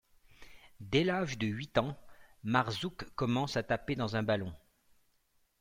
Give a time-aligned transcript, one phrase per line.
[0.79, 1.95] Dès l’âge de huit ans,
[2.41, 4.51] Marzouk commence à taper dans un ballon.